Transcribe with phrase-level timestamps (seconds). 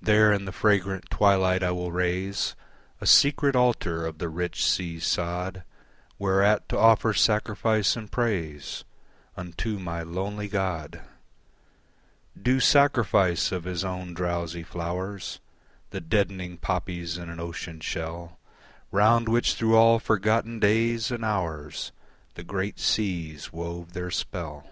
[0.00, 2.56] There in the fragrant twilight I will raise
[3.02, 5.62] A secret altar of the rich sea sod,
[6.18, 8.84] Whereat to offer sacrifice and praise
[9.36, 11.02] Unto my lonely god:
[12.40, 15.38] Due sacrifice of his own drowsy flowers,
[15.90, 18.38] The deadening poppies in an ocean shell
[18.90, 21.92] Round which through all forgotten days and hours
[22.36, 24.66] The great seas wove their spell.